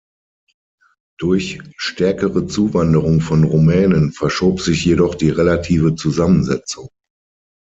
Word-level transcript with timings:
Durch 1.19 1.59
stärkere 1.77 2.47
Zuwanderung 2.47 3.21
von 3.21 3.43
Rumänen 3.43 4.11
verschob 4.13 4.59
sich 4.59 4.83
jedoch 4.83 5.13
die 5.13 5.29
relative 5.29 5.93
Zusammensetzung. 5.93 6.89